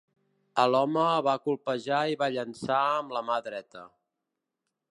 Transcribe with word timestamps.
Aloma 0.61 1.03
va 1.27 1.35
colpejar 1.43 1.99
i 2.13 2.17
va 2.21 2.29
llançar 2.37 2.81
amb 3.01 3.15
la 3.17 3.25
mà 3.29 3.39
dreta. 3.49 3.85